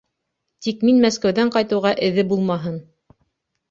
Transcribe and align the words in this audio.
Тик 0.67 0.81
мин 0.89 1.03
Мәскәүҙән 1.05 1.53
ҡайтыуға 1.59 1.95
эҙе 2.11 2.29
булмаһын! 2.35 2.85